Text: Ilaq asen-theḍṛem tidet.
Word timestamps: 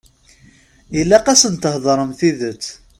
Ilaq 0.99 1.25
asen-theḍṛem 1.33 2.11
tidet. 2.19 2.65